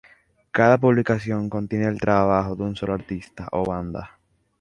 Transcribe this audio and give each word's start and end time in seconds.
Cada 0.49 0.79
publicación 0.79 1.47
contiene 1.47 1.85
el 1.85 1.99
trabajo 1.99 2.55
de 2.55 2.63
un 2.63 2.75
solo 2.75 2.95
artista 2.95 3.47
o 3.51 3.63
banda. 3.63 4.17